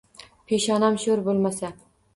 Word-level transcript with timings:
Peshonam 0.53 0.99
sho‘r 1.05 1.25
bo‘lmasa 1.29 1.75